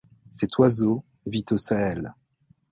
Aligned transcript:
Cet 0.31 0.57
oiseau 0.57 1.03
vit 1.27 1.45
au 1.51 1.59
Sahel. 1.59 2.15